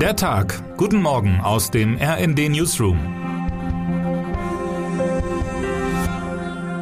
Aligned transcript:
Der 0.00 0.14
Tag. 0.14 0.76
Guten 0.76 1.00
Morgen 1.00 1.40
aus 1.40 1.70
dem 1.70 1.96
RND 1.96 2.50
Newsroom. 2.50 2.98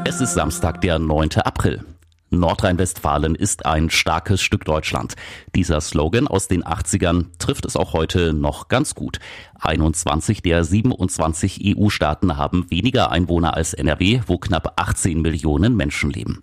Es 0.05 0.21
ist 0.21 0.34
Samstag, 0.34 0.81
der 0.81 0.99
9. 0.99 1.29
April. 1.45 1.85
Nordrhein-Westfalen 2.31 3.37
ist 3.37 3.67
ein 3.67 3.89
starkes 3.89 4.42
Stück 4.42 4.65
Deutschland. 4.65 5.15
Dieser 5.55 5.81
Slogan 5.81 6.27
aus 6.27 6.49
den 6.49 6.65
80ern 6.65 7.27
trifft 7.39 7.67
es 7.67 7.77
auch 7.77 7.92
heute 7.92 8.32
noch 8.32 8.66
ganz 8.66 8.96
gut. 8.96 9.20
21 9.60 10.42
der 10.42 10.64
27 10.64 11.76
EU-Staaten 11.76 12.36
haben 12.36 12.68
weniger 12.68 13.12
Einwohner 13.12 13.54
als 13.54 13.74
NRW, 13.74 14.22
wo 14.26 14.38
knapp 14.38 14.72
18 14.74 15.22
Millionen 15.22 15.76
Menschen 15.76 16.10
leben. 16.10 16.42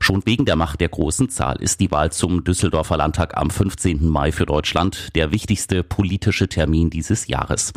Schon 0.00 0.24
wegen 0.26 0.44
der 0.44 0.56
Macht 0.56 0.80
der 0.80 0.88
großen 0.88 1.28
Zahl 1.28 1.60
ist 1.60 1.80
die 1.80 1.90
Wahl 1.90 2.12
zum 2.12 2.44
Düsseldorfer 2.44 2.96
Landtag 2.96 3.36
am 3.36 3.50
15. 3.50 4.08
Mai 4.08 4.32
für 4.32 4.46
Deutschland 4.46 5.14
der 5.14 5.32
wichtigste 5.32 5.82
politische 5.82 6.48
Termin 6.48 6.88
dieses 6.88 7.26
Jahres. 7.26 7.72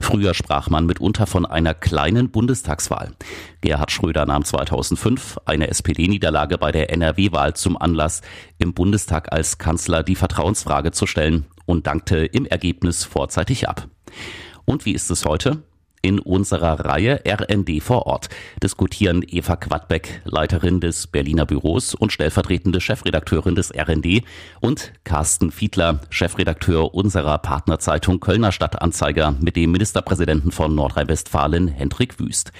Früher 0.00 0.34
sprach 0.34 0.70
man 0.70 0.86
mitunter 0.86 1.26
von 1.26 1.44
einer 1.44 1.74
kleinen 1.74 2.30
Bundestagswahl. 2.30 3.12
Gerhard 3.60 3.90
Schröder 3.90 4.26
nahm 4.26 4.44
2005 4.44 5.38
eine 5.44 5.68
SPD-Niederlage 5.68 6.58
bei 6.58 6.70
der 6.72 6.90
NRW-Wahl 6.90 7.54
zum 7.54 7.76
Anlass, 7.76 8.22
im 8.58 8.72
Bundestag 8.72 9.32
als 9.32 9.58
Kanzler 9.58 10.02
die 10.02 10.16
Vertrauensfrage 10.16 10.92
zu 10.92 11.06
stellen 11.06 11.46
und 11.64 11.86
dankte 11.86 12.18
im 12.18 12.46
Ergebnis 12.46 13.04
vorzeitig 13.04 13.68
ab. 13.68 13.88
Und 14.64 14.84
wie 14.84 14.92
ist 14.92 15.10
es 15.10 15.24
heute? 15.24 15.62
In 16.06 16.20
unserer 16.20 16.84
Reihe 16.84 17.20
RND 17.26 17.82
vor 17.82 18.06
Ort 18.06 18.28
diskutieren 18.62 19.24
Eva 19.26 19.56
Quadbeck, 19.56 20.20
Leiterin 20.24 20.78
des 20.78 21.08
Berliner 21.08 21.46
Büros 21.46 21.96
und 21.96 22.12
stellvertretende 22.12 22.80
Chefredakteurin 22.80 23.56
des 23.56 23.72
RND 23.76 24.22
und 24.60 24.92
Carsten 25.02 25.50
Fiedler, 25.50 25.98
Chefredakteur 26.08 26.94
unserer 26.94 27.38
Partnerzeitung 27.38 28.20
Kölner 28.20 28.52
Stadtanzeiger 28.52 29.34
mit 29.40 29.56
dem 29.56 29.72
Ministerpräsidenten 29.72 30.52
von 30.52 30.76
Nordrhein-Westfalen, 30.76 31.66
Hendrik 31.66 32.20
Wüst. 32.20 32.52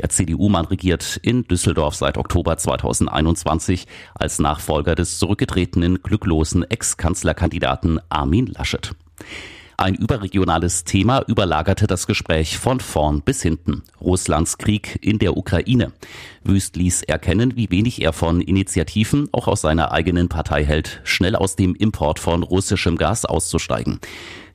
Der 0.00 0.08
CDU-Mann 0.08 0.64
regiert 0.64 1.20
in 1.20 1.46
Düsseldorf 1.46 1.96
seit 1.96 2.16
Oktober 2.16 2.56
2021 2.56 3.86
als 4.14 4.38
Nachfolger 4.38 4.94
des 4.94 5.18
zurückgetretenen 5.18 6.02
glücklosen 6.02 6.64
Ex-Kanzlerkandidaten 6.70 8.00
Armin 8.08 8.46
Laschet. 8.46 8.92
Ein 9.76 9.94
überregionales 9.96 10.84
Thema 10.84 11.22
überlagerte 11.26 11.86
das 11.86 12.06
Gespräch 12.06 12.58
von 12.58 12.78
vorn 12.78 13.22
bis 13.22 13.42
hinten. 13.42 13.82
Russlands 14.00 14.58
Krieg 14.58 14.98
in 15.02 15.18
der 15.18 15.36
Ukraine. 15.36 15.92
Wüst 16.44 16.76
ließ 16.76 17.02
erkennen, 17.02 17.56
wie 17.56 17.70
wenig 17.70 18.00
er 18.00 18.12
von 18.12 18.40
Initiativen, 18.40 19.28
auch 19.32 19.48
aus 19.48 19.62
seiner 19.62 19.90
eigenen 19.90 20.28
Partei 20.28 20.64
hält, 20.64 21.00
schnell 21.02 21.34
aus 21.34 21.56
dem 21.56 21.74
Import 21.74 22.20
von 22.20 22.44
russischem 22.44 22.96
Gas 22.96 23.24
auszusteigen. 23.24 23.98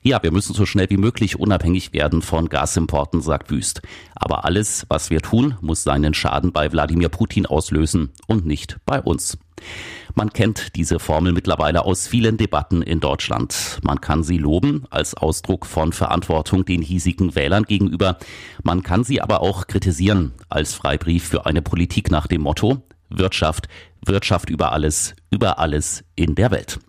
Ja, 0.02 0.22
wir 0.22 0.32
müssen 0.32 0.54
so 0.54 0.64
schnell 0.64 0.88
wie 0.88 0.96
möglich 0.96 1.38
unabhängig 1.38 1.92
werden 1.92 2.22
von 2.22 2.48
Gasimporten, 2.48 3.20
sagt 3.20 3.50
Wüst. 3.50 3.82
Aber 4.14 4.46
alles, 4.46 4.86
was 4.88 5.10
wir 5.10 5.20
tun, 5.20 5.56
muss 5.60 5.82
seinen 5.82 6.14
Schaden 6.14 6.52
bei 6.52 6.72
Wladimir 6.72 7.10
Putin 7.10 7.44
auslösen 7.44 8.08
und 8.26 8.46
nicht 8.46 8.78
bei 8.86 9.02
uns. 9.02 9.36
Man 10.14 10.32
kennt 10.32 10.74
diese 10.74 10.98
Formel 11.00 11.34
mittlerweile 11.34 11.84
aus 11.84 12.08
vielen 12.08 12.38
Debatten 12.38 12.80
in 12.80 13.00
Deutschland. 13.00 13.78
Man 13.82 14.00
kann 14.00 14.22
sie 14.22 14.38
loben 14.38 14.84
als 14.88 15.14
Ausdruck 15.14 15.66
von 15.66 15.92
Verantwortung 15.92 16.64
den 16.64 16.80
hiesigen 16.80 17.34
Wählern 17.34 17.64
gegenüber. 17.64 18.16
Man 18.62 18.82
kann 18.82 19.04
sie 19.04 19.20
aber 19.20 19.42
auch 19.42 19.66
kritisieren 19.66 20.32
als 20.48 20.72
Freibrief 20.72 21.28
für 21.28 21.44
eine 21.44 21.60
Politik 21.60 22.10
nach 22.10 22.26
dem 22.26 22.40
Motto 22.40 22.82
Wirtschaft, 23.10 23.68
Wirtschaft 24.04 24.50
über 24.50 24.72
alles, 24.72 25.14
über 25.30 25.58
alles 25.58 26.04
in 26.16 26.34
der 26.34 26.50
Welt. 26.50 26.80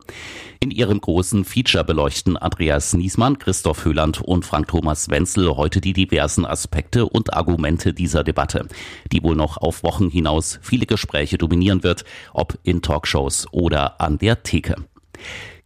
In 0.60 0.70
ihrem 0.70 1.02
großen 1.02 1.44
Feature 1.44 1.84
beleuchten 1.84 2.38
Andreas 2.38 2.94
Niesmann, 2.94 3.40
Christoph 3.40 3.84
Höhland 3.84 4.22
und 4.22 4.46
Frank 4.46 4.68
Thomas 4.68 5.10
Wenzel 5.10 5.56
heute 5.56 5.82
die 5.82 5.94
diversen 5.94 6.46
Aspekte 6.46 7.08
und 7.08 7.34
Argumente 7.34 7.94
dieser 7.94 8.24
Debatte, 8.24 8.68
die 9.12 9.24
wohl 9.24 9.36
noch 9.36 9.58
auf 9.58 9.82
Wochen 9.84 10.10
hinaus 10.10 10.60
viele 10.62 10.86
Gespräche 10.86 11.40
dominieren 11.40 11.84
wird, 11.84 12.06
ob 12.34 12.60
in 12.64 12.82
Talkshows 12.82 13.48
oder 13.52 14.00
an 14.00 14.20
der 14.20 14.44
Theke. 14.44 14.76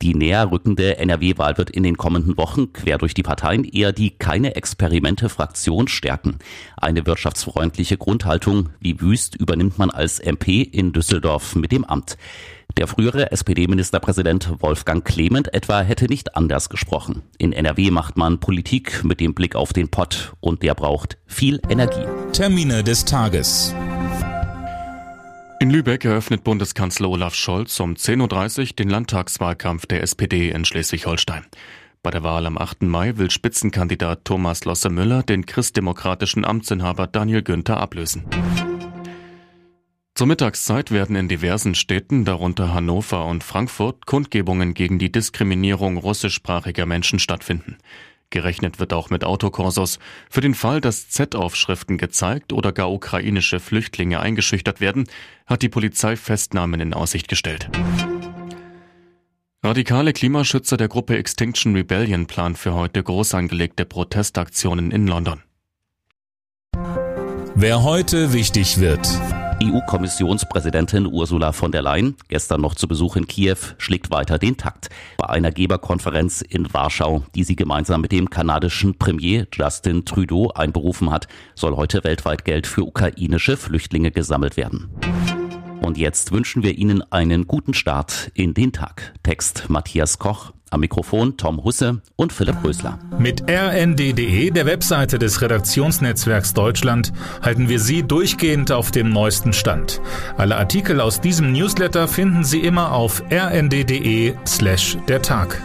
Die 0.01 0.13
näher 0.13 0.51
rückende 0.51 0.97
NRW-Wahl 0.97 1.57
wird 1.57 1.69
in 1.69 1.83
den 1.83 1.97
kommenden 1.97 2.37
Wochen 2.37 2.73
quer 2.73 2.97
durch 2.97 3.13
die 3.13 3.23
Parteien 3.23 3.63
eher 3.63 3.91
die 3.91 4.11
keine 4.11 4.55
Experimente-Fraktion 4.55 5.87
stärken. 5.87 6.39
Eine 6.77 7.05
wirtschaftsfreundliche 7.05 7.97
Grundhaltung 7.97 8.69
wie 8.79 8.99
Wüst 8.99 9.35
übernimmt 9.35 9.77
man 9.79 9.89
als 9.89 10.19
MP 10.19 10.61
in 10.61 10.91
Düsseldorf 10.91 11.55
mit 11.55 11.71
dem 11.71 11.85
Amt. 11.85 12.17
Der 12.77 12.87
frühere 12.87 13.31
SPD-Ministerpräsident 13.31 14.55
Wolfgang 14.59 15.05
Clement 15.05 15.53
etwa 15.53 15.81
hätte 15.81 16.05
nicht 16.05 16.35
anders 16.35 16.67
gesprochen. 16.67 17.21
In 17.37 17.53
NRW 17.53 17.89
macht 17.89 18.17
man 18.17 18.39
Politik 18.41 19.03
mit 19.05 19.21
dem 19.21 19.33
Blick 19.33 19.55
auf 19.55 19.71
den 19.71 19.87
Pott 19.87 20.33
und 20.41 20.61
der 20.61 20.75
braucht 20.75 21.17
viel 21.25 21.61
Energie. 21.69 22.05
Termine 22.33 22.83
des 22.83 23.05
Tages. 23.05 23.73
In 25.57 25.69
Lübeck 25.69 26.03
eröffnet 26.03 26.43
Bundeskanzler 26.43 27.09
Olaf 27.09 27.33
Scholz 27.33 27.79
um 27.79 27.93
10.30 27.93 28.59
Uhr 28.59 28.65
den 28.75 28.89
Landtagswahlkampf 28.89 29.85
der 29.85 30.03
SPD 30.03 30.49
in 30.49 30.65
Schleswig-Holstein. 30.65 31.45
Bei 32.03 32.11
der 32.11 32.23
Wahl 32.23 32.45
am 32.45 32.57
8. 32.57 32.81
Mai 32.83 33.15
will 33.15 33.31
Spitzenkandidat 33.31 34.25
Thomas 34.25 34.65
Losse-Müller 34.65 35.23
den 35.23 35.45
christdemokratischen 35.45 36.43
Amtsinhaber 36.43 37.07
Daniel 37.07 37.41
Günther 37.41 37.77
ablösen. 37.77 38.25
Zur 40.13 40.27
Mittagszeit 40.27 40.91
werden 40.91 41.15
in 41.15 41.29
diversen 41.29 41.73
Städten, 41.73 42.25
darunter 42.25 42.73
Hannover 42.73 43.25
und 43.25 43.43
Frankfurt, 43.43 44.05
Kundgebungen 44.05 44.73
gegen 44.73 44.99
die 44.99 45.11
Diskriminierung 45.11 45.97
russischsprachiger 45.97 46.85
Menschen 46.85 47.19
stattfinden. 47.19 47.77
Gerechnet 48.29 48.79
wird 48.79 48.93
auch 48.93 49.09
mit 49.09 49.23
Autokorsos. 49.23 49.99
Für 50.29 50.41
den 50.41 50.55
Fall, 50.55 50.81
dass 50.81 51.09
Z-Aufschriften 51.09 51.97
gezeigt 51.97 52.53
oder 52.53 52.71
gar 52.71 52.91
ukrainische 52.91 53.59
Flüchtlinge 53.59 54.19
eingeschüchtert 54.19 54.81
werden, 54.81 55.07
hat 55.45 55.61
die 55.61 55.69
Polizei 55.69 56.15
Festnahmen 56.15 56.81
in 56.81 56.93
Aussicht 56.93 57.27
gestellt. 57.27 57.69
Radikale 59.63 60.13
Klimaschützer 60.13 60.77
der 60.77 60.87
Gruppe 60.87 61.17
Extinction 61.17 61.75
Rebellion 61.75 62.27
planen 62.27 62.55
für 62.55 62.73
heute 62.73 63.01
groß 63.01 63.33
angelegte 63.33 63.85
Protestaktionen 63.85 64.91
in 64.91 65.07
London. 65.07 65.41
Wer 67.55 67.83
heute 67.83 68.33
wichtig 68.33 68.79
wird. 68.79 69.07
EU-Kommissionspräsidentin 69.63 71.05
Ursula 71.05 71.51
von 71.51 71.71
der 71.71 71.81
Leyen, 71.81 72.15
gestern 72.27 72.61
noch 72.61 72.75
zu 72.75 72.87
Besuch 72.87 73.15
in 73.15 73.27
Kiew, 73.27 73.57
schlägt 73.77 74.11
weiter 74.11 74.37
den 74.37 74.57
Takt. 74.57 74.89
Bei 75.17 75.29
einer 75.29 75.51
Geberkonferenz 75.51 76.41
in 76.41 76.73
Warschau, 76.73 77.23
die 77.35 77.43
sie 77.43 77.55
gemeinsam 77.55 78.01
mit 78.01 78.11
dem 78.11 78.29
kanadischen 78.29 78.97
Premier 78.97 79.47
Justin 79.53 80.03
Trudeau 80.05 80.51
einberufen 80.51 81.09
hat, 81.11 81.27
soll 81.55 81.75
heute 81.75 82.03
weltweit 82.03 82.43
Geld 82.43 82.67
für 82.67 82.83
ukrainische 82.83 83.57
Flüchtlinge 83.57 84.11
gesammelt 84.11 84.57
werden. 84.57 84.89
Und 85.81 85.97
jetzt 85.97 86.31
wünschen 86.31 86.63
wir 86.63 86.77
Ihnen 86.77 87.03
einen 87.11 87.47
guten 87.47 87.73
Start 87.73 88.31
in 88.33 88.53
den 88.53 88.73
Tag. 88.73 89.13
Text 89.23 89.69
Matthias 89.69 90.19
Koch, 90.19 90.51
am 90.71 90.81
Mikrofon 90.81 91.37
Tom 91.37 91.63
Husse 91.63 92.01
und 92.15 92.33
Philipp 92.33 92.63
Rösler. 92.63 92.99
Mit 93.17 93.43
rnd.de, 93.49 94.51
der 94.51 94.65
Webseite 94.65 95.19
des 95.19 95.41
Redaktionsnetzwerks 95.41 96.53
Deutschland, 96.53 97.13
halten 97.41 97.69
wir 97.69 97.79
Sie 97.79 98.03
durchgehend 98.03 98.71
auf 98.71 98.91
dem 98.91 99.09
neuesten 99.09 99.53
Stand. 99.53 100.01
Alle 100.37 100.57
Artikel 100.57 101.01
aus 101.01 101.21
diesem 101.21 101.51
Newsletter 101.51 102.07
finden 102.07 102.43
Sie 102.43 102.59
immer 102.59 102.91
auf 102.91 103.23
rnd.de 103.31 104.33
slash 104.45 104.97
der 105.07 105.21
Tag. 105.21 105.61